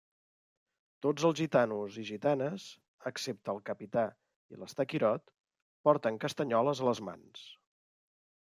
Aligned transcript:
Tots 1.05 1.25
els 1.27 1.35
gitanos 1.39 1.99
i 2.03 2.05
gitanes, 2.07 2.65
excepte 3.11 3.53
el 3.55 3.61
Capità 3.69 4.07
i 4.55 4.59
l'Estaquirot, 4.63 5.33
porten 5.89 6.21
castanyoles 6.25 6.83
a 6.87 6.93
les 6.93 7.07
mans. 7.11 7.47